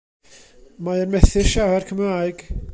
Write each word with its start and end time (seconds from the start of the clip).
Mae 0.87 1.03
e'n 1.03 1.13
methu 1.17 1.45
siarad 1.53 1.89
Cymraeg. 1.91 2.47